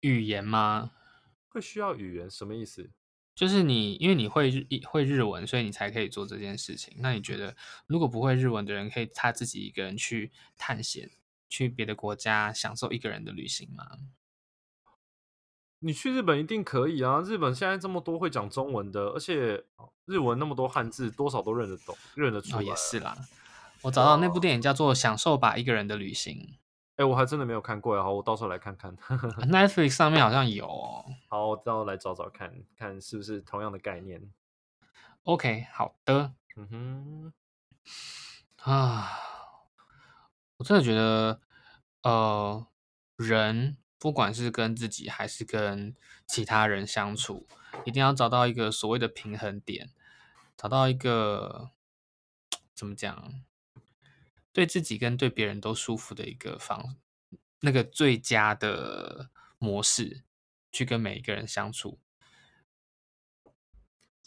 [0.00, 0.90] 语言吗？
[1.52, 2.30] 会需要语言？
[2.30, 2.90] 什么意思？
[3.34, 6.94] 就是你因为你会日会日文，所以你才可以做这件事情。
[6.98, 11.10] 那你觉得，如果不会日文的人，可以他自己一个人去探险？
[11.48, 13.84] 去别的国家享受一个人的旅行吗？
[15.80, 17.20] 你去日本一定可以啊！
[17.20, 19.64] 日本现在这么多会讲中文的，而且
[20.06, 22.58] 日文那么多汉字，多少都认得懂、认得出来。
[22.58, 23.18] 哦，也是啦，
[23.82, 26.34] 我找到那部电影叫做《享受吧，一个人的旅行》。
[26.96, 28.02] 哎，我还真的没有看过呀！
[28.02, 28.96] 好，我到时候来看看。
[29.48, 31.04] Netflix 上面好像有哦。
[31.28, 34.30] 好，我到时候来找找看看是不是同样的概念。
[35.24, 36.32] OK，好的。
[36.56, 37.32] 嗯
[38.64, 39.08] 哼，啊。
[40.58, 41.40] 我真的觉得，
[42.02, 42.64] 呃，
[43.16, 47.48] 人不管是跟自己还是跟其他人相处，
[47.84, 49.90] 一定要找到一个所谓的平衡点，
[50.56, 51.70] 找到一个
[52.74, 53.42] 怎么讲，
[54.52, 56.96] 对自己跟对别人都舒服的一个方，
[57.60, 60.22] 那个最佳的模式，
[60.70, 61.98] 去跟每一个人相处。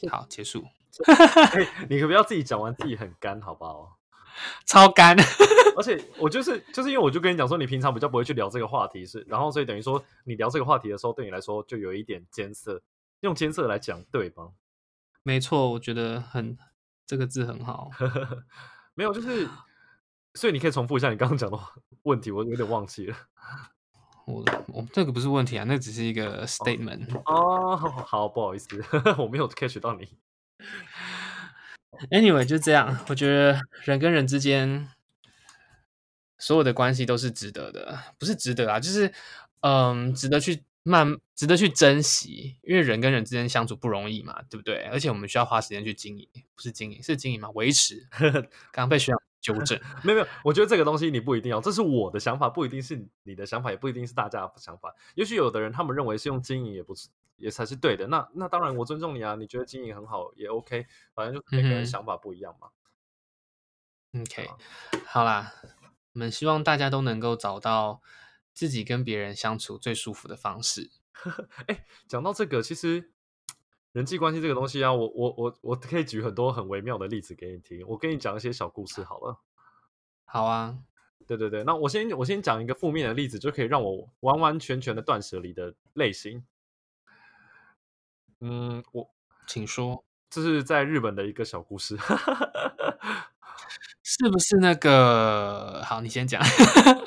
[0.10, 0.68] 好，结束。
[1.06, 4.00] 欸、 你可不要自己讲完自己很干，好不好？
[4.66, 5.16] 超干。
[5.78, 12.82] 而且我就是就是因为我就跟你讲说，你平常比较不会去聊这个话题，是然后所以等于说你聊这个话题的时候，对你来说就有一点艰涩。
[13.22, 14.54] 用艰涩来讲，对吗？
[15.24, 16.58] 没错，我觉得很
[17.06, 17.90] 这个字很好。
[18.94, 19.50] 没有，就是
[20.36, 21.58] 所以你可以重复一下你刚刚讲的
[22.04, 23.18] 问题，我有点忘记了。
[24.28, 27.74] 我我这个不是问题啊，那只是一个 statement 哦。
[27.76, 28.68] 哦， 好，不好意思，
[29.18, 30.18] 我没有 catch 到你。
[32.10, 33.00] Anyway，就这样。
[33.08, 34.90] 我觉得人跟人之间
[36.40, 39.14] 所有的关系都是值得的，不是值得啊，就是
[39.62, 42.58] 嗯，值得去慢，值得去珍惜。
[42.64, 44.86] 因为人跟人之间相处不容易嘛，对不对？
[44.92, 48.08] 而且我们需要花时间去经营，不是经营，是经营嘛，维持。
[48.20, 49.22] 刚刚被学长。
[49.46, 54.96] 纠正， 没有没有，我觉得这个东西你不一定要，这是我的想法，不一定是你的想法，也不一定是大家的想法。
[55.14, 58.08] 也许有的人他们认为是用经营也不是，也才是对的。
[58.08, 62.70] 那那当然我尊重你啊，你觉得经营很好也 OK，反正就每个人想法不一样嘛。
[64.14, 64.50] 嗯、OK，
[65.06, 65.54] 好啦，
[66.14, 68.02] 我们希望大家都能够找到
[68.54, 70.90] 自己跟别人相处最舒服的方式。
[71.68, 73.12] 哎，讲到这个，其实。
[73.96, 77.82] 人际关系这个东西啊，我我我我可以举很多很微妙的例子给你听。
[77.88, 79.40] 我跟你讲一些小故事好了。
[80.26, 80.78] 好啊，
[81.26, 86.44] 对对对，那我先我先讲一个负面的例子，就可以让我完完全全的断舍离的类型。
[88.42, 89.10] 嗯，我
[89.48, 91.98] 请说，这是在日本的一个小故事，
[94.04, 95.82] 是不是那个？
[95.86, 96.44] 好，你先讲。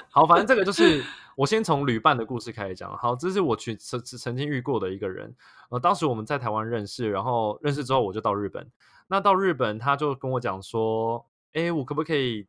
[0.09, 1.05] 好，反正这个就是。
[1.39, 2.99] 我先从旅伴的故事开始讲。
[2.99, 5.33] 好，这是我去曾曾经遇过的一个人。
[5.71, 8.69] 呃，当时我们在台湾认识，然后认识之后我就到日本。
[9.07, 11.25] 那到日本，他就跟我讲说
[11.55, 12.49] ：“诶，我可不可以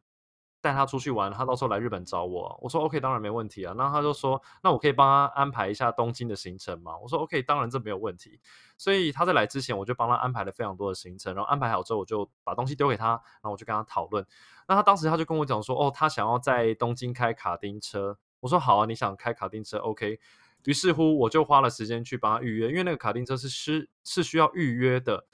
[0.60, 1.32] 带他出去玩？
[1.32, 8.40] 他到时候来日本找我。”我说：“OK，当然没问题啊。”那他就说：“那我可以帮他安排一下东京的行程吗？”我说：“OK，当然这没有问题。”
[8.76, 11.36] 所以他在来之前，我就帮他安排了非常多的行程。
[11.36, 14.26] 然后安排好之后，我就把东西丢给他，然后我就跟他讨论。
[14.68, 20.20] 那他当时他就跟我讲说：“哦，他想要在东京开卡丁车。”我说好啊，你想开卡丁车，OK。
[20.66, 25.26] 于是乎，我就花了时间去帮他预约，因为那个卡丁车是需是需要预约的。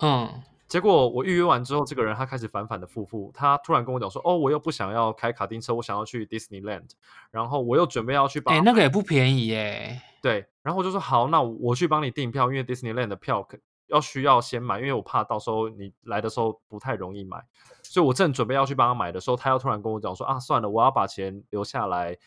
[0.00, 6.88] 嗯，结果我预约完之后，这个人他开始反反的复复，他突然跟我讲说：“哦，我又不想要开卡丁车，我想要去 Disneyland。”
[7.30, 10.00] 然后我又准备要去帮，哎，那个也不便宜耶。
[10.22, 13.46] 对，然后我就说好，那我去帮你订票，因为 Disneyland 的票
[13.92, 17.46] 要需要先买，因为我怕到时候你来的时候不太容易买。
[17.82, 22.18] 所以我正准备要去帮他买的时候，他又突然跟我讲说：“啊，算了，我要把钱留下来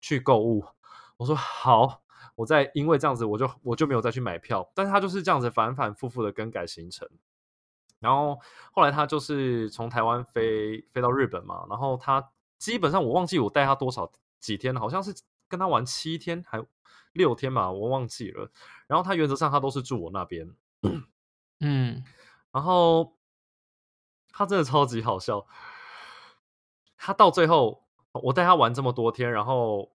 [0.00, 0.64] 去购物。”
[1.18, 2.00] 我说：“好。”
[2.34, 4.66] 我再因为这样子，我就我就没有再去买票。
[4.74, 7.06] 但是他就是这样子反反复复的更改行程。
[7.98, 8.40] 然后
[8.72, 15.14] 后来他就是从台湾飞飞到日本嘛，然后他基本上我忘记我带他多少几天了，好像是
[15.46, 16.64] 跟他玩七天还
[17.12, 18.50] 六天嘛，我忘记了。
[18.86, 20.50] 然后他原则上他都是住我那边，
[21.60, 22.04] 嗯，
[22.52, 23.16] 然后。
[24.34, 25.46] 他真的超级好笑，
[26.96, 29.92] 他到最后，我带他玩这么多天，然后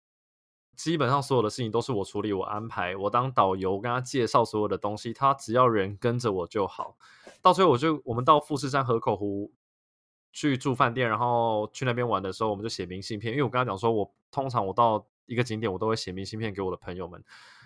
[0.75, 6.99] 基本上所有的事情都是我处理，我安排，我当导游，跟他介绍所有的东西，他只要人跟着我就好。
[7.41, 9.53] 到最后，我就我们到富士山河口湖
[10.33, 17.25] 去住饭店，然后去那边玩的时候，我们就写明信片，因为我跟他讲说，我通常我到一个景点，我都会写明信片给我的朋友们，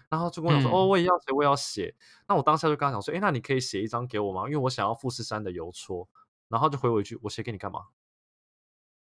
[0.09, 1.95] 然后就跟我讲说，嗯、哦，我也要写，我也要写。
[2.27, 4.45] 那我当下就跟他讲说，诶，那你可以写一张给我吗？
[4.47, 6.09] 因为我想要富士山的邮戳。
[6.49, 7.89] 然后就回我一句：“我写给你干嘛？”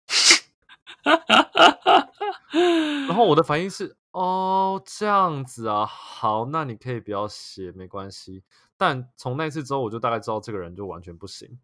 [3.08, 8.44] 然后我的反应是：“哦，这样子啊，好，那你可以不要写，没关系。”
[8.76, 11.58] 但从那次之后，我就大概知道这个人就完全不行。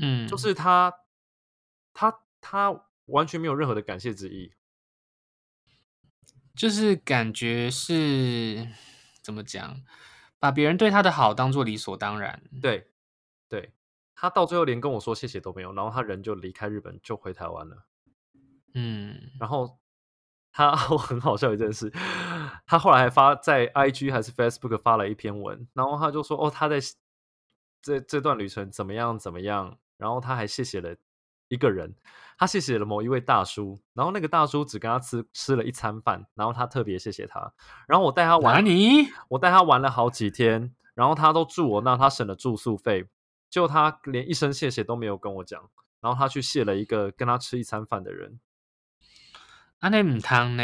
[0.00, 0.90] 嗯，就是他，
[1.92, 4.50] 他，他完全没有任何的感谢之意，
[6.54, 8.66] 就是感觉是
[9.22, 9.80] 怎么讲，
[10.38, 12.42] 把别人对他的好当做理所当然。
[12.60, 12.88] 对，
[13.48, 13.72] 对。
[14.14, 17.86] 他到最后连跟我说谢谢都没有，然后他人就离开日本，就回台湾了。
[18.74, 19.78] 嗯，然后
[20.52, 21.90] 他 我很好笑一件事，
[22.66, 26.78] 他后来还发在 IG 还是 Facebook 发了一篇文，然后他就说哦，他在
[27.80, 30.94] 这这段旅程怎么样怎么样，然后他还谢谢了
[31.50, 31.94] 一个人，
[32.38, 37.52] 他谢谢了某一位大叔，然后那个大叔只跟他吃吃了一餐饭，然后他特别谢谢他，
[37.86, 43.06] 然后我带他玩，你我带他玩了好几天，然后他都住我那，他省了住宿费。
[43.50, 45.68] 就他连一声谢谢都没有跟我讲，
[46.00, 48.38] 然后他去谢了一个跟他吃一餐饭的人。
[49.80, 50.62] 啊，那唔汤呢？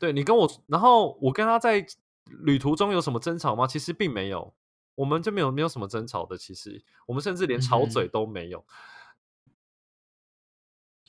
[0.00, 1.86] 对，你跟我，然后我跟他在
[2.26, 3.68] 旅途中有什么争吵吗？
[3.68, 4.52] 其实并没有，
[4.96, 6.36] 我们就没有没有什么争吵的。
[6.36, 8.58] 其实我们甚至连吵嘴都没有。
[8.58, 8.64] 嗯、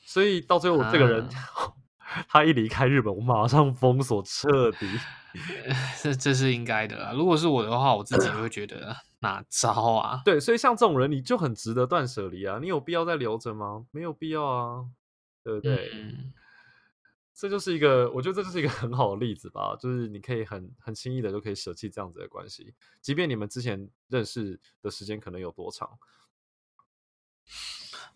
[0.06, 1.74] 所以到最后，这个人、啊、
[2.30, 4.88] 他一离开日本，我马上封锁彻底。
[6.02, 7.12] 这这是应该的啦。
[7.12, 10.22] 如果是我的话，我自己会觉得哪招啊？
[10.24, 12.58] 对，所以像这种人，你就很值得断舍离啊！
[12.62, 13.86] 你有必要再留着吗？
[13.92, 14.86] 没有必要啊，
[15.44, 15.92] 对不对？
[15.94, 16.32] 嗯
[17.38, 25.90] 这就是一个，我觉得这就是一个很好的例子吧，就是你可以很很轻易的就可以舍弃这样子的关系，即便你们之前认识的时间可能有多长。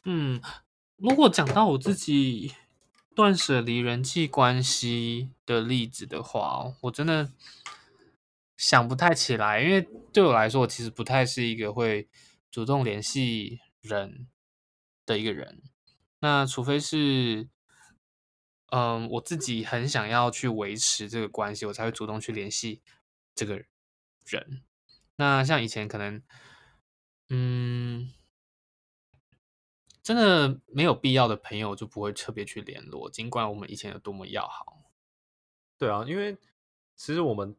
[0.06, 0.42] 嗯，
[1.00, 2.54] 如果讲到我自己
[3.16, 7.32] 断舍离人际关系的例子的话，我真的
[8.58, 12.08] 想不太起来，因为对我来说，我其实不太是一个会
[12.52, 14.28] 主动联系人
[15.06, 15.62] 的一个人，
[16.20, 17.50] 那除非是。
[18.72, 22.84] 嗯，我自己很想要去维持这个关系，我才会主动去联系
[23.34, 23.64] 这个
[24.28, 24.62] 人。
[25.16, 26.22] 那像以前可能，
[27.30, 28.14] 嗯，
[30.10, 34.82] 真的没有必要的朋友就不会特别去联络，尽管我们以前有多么要好。
[35.78, 36.36] 对啊，因为
[36.96, 37.56] 其实我们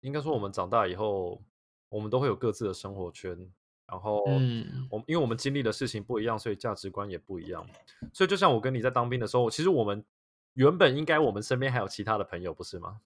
[0.00, 1.42] 应该说，我们长大以后，
[1.88, 3.50] 我们都会有各自的生活圈。
[3.86, 7.66] 然后，嗯，我因为我们经历的事情不一样，所以价值观也不一样。
[8.12, 10.04] 所以就像我跟你在当兵的时候，其实我们
[10.52, 13.00] 原本应该我们身边还有其他的朋友，不是吗？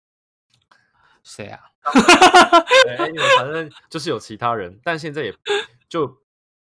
[1.23, 1.61] 谁啊？
[2.87, 5.33] 对，因为反正就是有其他人，但现在也
[5.89, 6.21] 就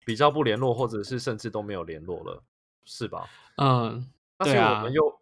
[0.06, 2.44] 比较不联络，或者是甚至都没有联络了，
[2.86, 3.30] 是吧？
[3.58, 5.20] 嗯，但是我们又，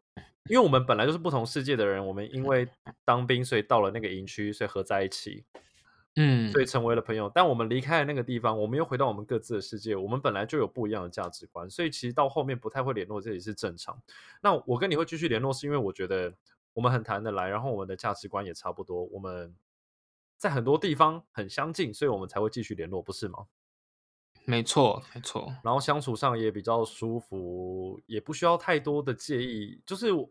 [0.49, 2.67] 因为我们本来就是不同世界的人，我们因为
[3.05, 5.45] 当兵，所以到了那个营区，所以合在一起。
[6.15, 9.95] 嗯，所以成为了朋友，但我们离开了那个地方，我们又回到我们各自的世界。
[9.95, 14.01] 我们本来就有不一样的价值观，所以其实到后面不太会联络，这也是正常。
[14.41, 16.33] 那我跟你会继续联络，是因为我觉得
[16.73, 19.55] 我们很谈得来，然后我们的价值观也差不多，我们
[20.35, 23.45] 在很多地方很相近，所以我们才会继续联络，不是吗？
[24.49, 25.53] 没错，没错。
[25.63, 30.29] 然后相处上也比较舒服，也不需要太多的介意，就是我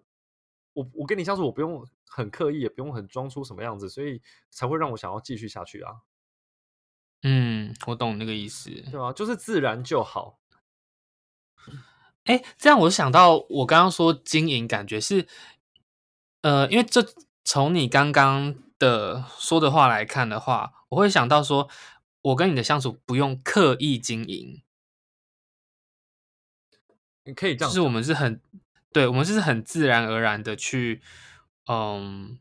[0.72, 1.86] 我，我跟你相处，我不用。
[2.10, 5.92] 很刻意，也不用很装出什么样子，所以才会让我想要继续下去啊。
[7.22, 9.12] 嗯，我懂那个意思，对吧？
[9.12, 10.40] 就是自然就好。
[12.24, 15.28] 哎，这样我想到，我刚刚说经营，感觉是，
[16.40, 17.06] 呃，因为这
[17.44, 21.68] 从你刚刚的说的话来看的话，我会想到说，
[22.28, 24.62] 我跟你的相处不用刻意经营，
[27.24, 28.40] 你可以这样，就是我们是很，
[28.92, 31.00] 对，我们是很自然而然的去。
[31.70, 32.38] 嗯，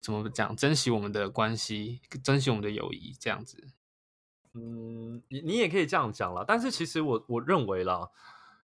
[0.00, 0.54] 怎么讲？
[0.54, 3.66] 珍惜我们的关系，珍惜我们的友谊，这样子。
[4.52, 6.44] 嗯，你你也可以这样讲啦。
[6.46, 8.10] 但是其实我我认为啦，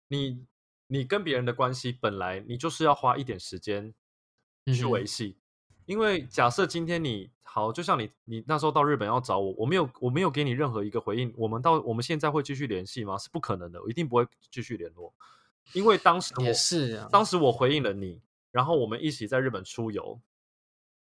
[0.09, 0.45] 你
[0.89, 3.95] 你跟别人的关系本来你就是要花一点时间
[4.67, 5.37] 去维系。
[5.39, 5.43] 嗯、
[5.89, 11.33] 因为假设今天你好，就像你你那时候到日本要找我，我没有我没有给你任何一个回应。
[11.35, 13.17] 我们到我们现在会继续联系吗？
[13.17, 15.15] 是不可能的，我一定不会继续联络。
[15.73, 18.21] 因为当时我也是啊，当时我回应了你。
[18.51, 20.21] 然后我们一起在日本出游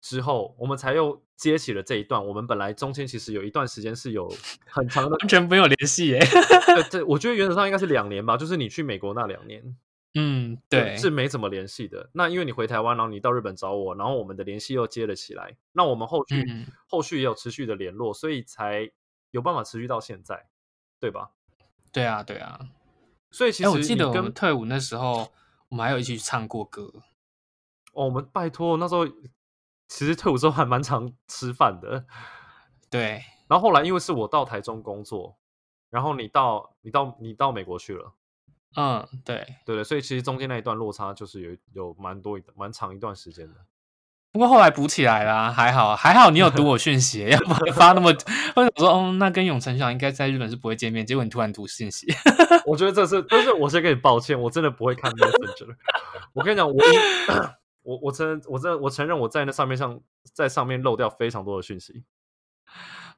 [0.01, 2.25] 之后，我们才又接起了这一段。
[2.25, 4.33] 我们本来中间其实有一段时间是有
[4.65, 6.21] 很长的完全没有联系耶。
[6.21, 9.77] 对 对，我觉得原则上应该是两年吧，就是你去美国那两年，
[10.21, 12.11] 嗯，对，是没怎么联系的。
[12.13, 15.57] 那因为你回台湾，然后你到日本找我，然后我们的联系又接了起来。
[15.71, 18.91] 那我们后续、嗯、后续也有持续的联络，所以才
[19.31, 20.49] 有办法持续到现在，
[20.99, 21.31] 对吧？
[21.93, 22.59] 对啊，对啊。
[23.31, 25.31] 所以其实我记得我们退伍那时候，
[25.69, 26.93] 我们还有一起去唱过歌。
[27.93, 29.07] 哦，我们拜托，那时候
[29.87, 32.05] 其实退伍之后还蛮常吃饭的，
[32.91, 33.23] 对。
[33.47, 35.39] 然后后来因为是我到台中工作，
[35.91, 38.13] 然后你到你到你到美国去了，
[38.77, 43.55] 嗯，对，对对，所以其实中间那一段落差就是有有蛮多蛮长一段时间的。
[44.31, 48.13] 不过后来补起来啦，还好还好，你有读我讯息，要不然发那么，
[48.55, 52.07] 或者说哦，那跟永成想应该在日本是不会见面，结果你突然读讯息，
[52.67, 55.75] 我觉得这是，但是我先跟你抱歉，我真的不会看 Messenger。
[56.35, 56.77] 我跟你讲，我。
[57.89, 59.99] 我我承认，我真我承认我在那上面上
[60.35, 62.05] 在上面漏掉非常多的讯息，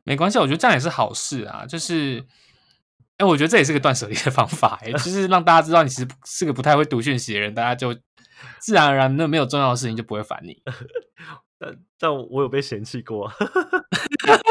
[0.04, 1.66] 没关系，我觉得这样也是好事啊。
[1.66, 2.24] 就是，
[3.20, 7.94] 哎，我觉得这也是个断舍离的方法，哎，就是让大家知道你其实是个不太会读讯息的人，大家就
[8.58, 10.62] 自然而然那没有重要的事情就不会烦你。
[11.60, 13.30] 但但我有被嫌弃过，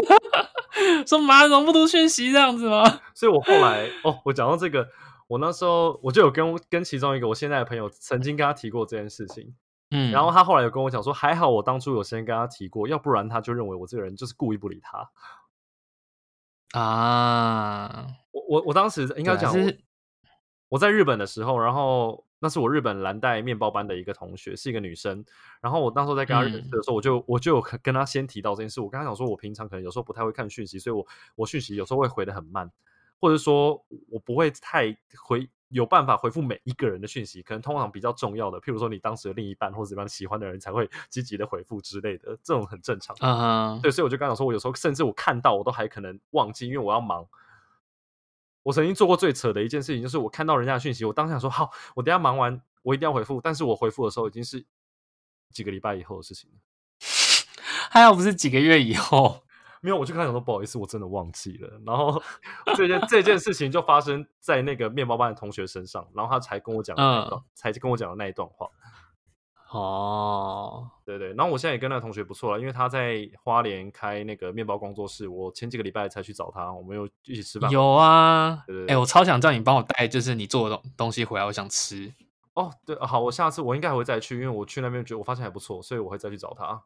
[1.04, 2.84] 说妈怎么不读讯息这样子吗？
[3.12, 4.88] 所以我后来哦，我讲到这个，
[5.26, 9.52] 我那时候我就有跟跟其中一个我现在的朋友曾经跟他提过这件事情。
[9.90, 15.10] 嗯，然后他后来有跟我讲说，还好我当初有先跟他提过，要不然他就认为我这个人就是故意不理他
[16.80, 18.06] 啊。
[18.32, 19.54] 我我我当时应该讲，
[20.68, 25.24] 我在日本的时候，然后那是我日本蓝带面包班的一个同学，是一个女生。
[25.60, 28.80] 然后我当时在跟她认识的时候，我就、嗯、我就跟她先提到这件事。
[28.80, 32.70] 我跟她讲说，我平常可能有时候不太会看讯息，所以我我讯息有时候会回得很慢，
[33.20, 37.42] 或者说我不会太回有办法回复每一个人的讯息。
[37.42, 43.14] 可能通常比较重要的，譬如说你当时的另一半或者怎么样喜欢的人，才会积极的回复之类的，这种很正常。
[43.20, 43.82] 啊、uh-huh.
[43.82, 47.26] 对，所以我就跟她讲说，我有时候甚至我看到我都还可能忘记，因为我要忙。
[48.62, 53.40] 我曾经做过最扯的一件事情，就是我看到人家的讯息，我当下想说好，我等下忙完，我一定要回复。
[53.40, 54.64] 但是我回复的时候，已经是
[55.50, 56.58] 几个礼拜以后的事情了。
[57.90, 59.42] 还好不是几个月以后，
[59.80, 61.80] 没有，我就跟他讲说不好意思，我真的忘记了。
[61.86, 62.22] 然后
[62.76, 68.68] 这件这件事情就发生在那个面包班的同学身上，然后他才跟我讲，嗯，才跟我讲的那一段话。
[69.72, 77.70] 哦，对对，然后我现在也跟那个同学不错了，因为他在花莲开那个面包工作室，我前几个礼拜才去找他，我们又一起吃饭。
[77.70, 82.12] 有啊，哎、欸，我超想叫你帮我带，就是你做的东东西回来，我想吃。
[82.54, 86.82] 哦，对，好，我下次我应该还会再去，因为我去那边觉得我发现还不错，所以我会再去找他。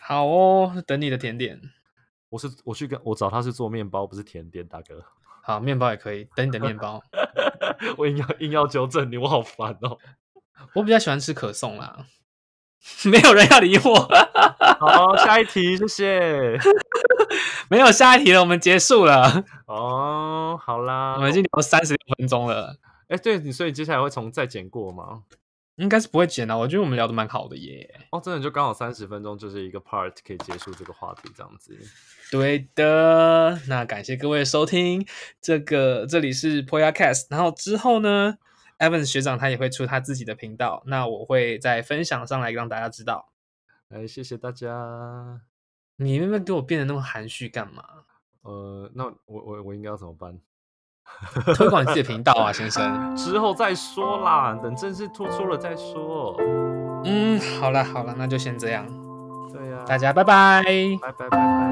[0.00, 1.60] 好哦，等你的甜点。
[2.30, 5.04] 我是我去跟我找他是做面包，不是甜点，大哥。
[5.42, 7.00] 好，面包也可以，等你的面包。
[7.96, 9.98] 我硬要硬要纠正你，我好烦哦。
[10.74, 12.06] 我比较喜欢吃可颂啦，
[13.04, 13.94] 没有人要理我。
[14.80, 16.58] 好，下一题，谢谢。
[17.70, 19.44] 没有下一题了，我们结束了。
[19.66, 22.76] 哦，好啦，我们已经聊三十六分钟了。
[23.08, 25.22] 哎，对，你所以接下来会从再剪过吗？
[25.76, 28.00] 应该是不会剪了，我觉得我们聊的蛮好的耶。
[28.10, 31.74] 哦，真的就刚好三十分钟，就是一个 part 可以结束这个话题，这样子。
[32.30, 35.06] 对的，那感谢各位收听
[35.40, 38.36] 这个，这里是 Poyacast，然后之后呢
[38.82, 43.28] ？Evans 学长他也会出他自己的频道，那我会在分享上来让大家知道。
[43.90, 45.40] 哎，谢谢大家。
[45.96, 47.84] 你那边给我变得那么含蓄干嘛？
[48.42, 50.36] 呃，那我我我应该要怎么办？
[51.54, 53.14] 推广你自己的频道啊，先生。
[53.14, 56.36] 之后再说啦，等正式突出了再说。
[57.04, 58.86] 嗯，好了好了，那就先这样。
[59.52, 60.62] 对呀、啊，大家拜拜。
[61.00, 61.71] 拜拜拜拜。